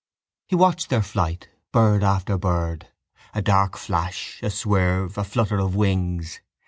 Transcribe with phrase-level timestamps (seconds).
[0.47, 2.87] He watched their flight; bird after bird:
[3.35, 6.41] a dark flash, a swerve, a flutter of wings.